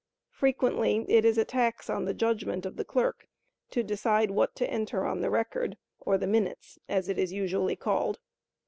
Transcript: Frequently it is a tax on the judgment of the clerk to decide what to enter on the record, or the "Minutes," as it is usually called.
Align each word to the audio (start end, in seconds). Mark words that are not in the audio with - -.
Frequently 0.31 1.05
it 1.07 1.23
is 1.25 1.37
a 1.37 1.45
tax 1.45 1.87
on 1.87 2.05
the 2.05 2.13
judgment 2.15 2.65
of 2.65 2.75
the 2.75 2.83
clerk 2.83 3.27
to 3.69 3.83
decide 3.83 4.31
what 4.31 4.55
to 4.55 4.67
enter 4.67 5.05
on 5.05 5.21
the 5.21 5.29
record, 5.29 5.77
or 5.99 6.17
the 6.17 6.25
"Minutes," 6.25 6.79
as 6.89 7.07
it 7.07 7.19
is 7.19 7.31
usually 7.31 7.75
called. 7.75 8.17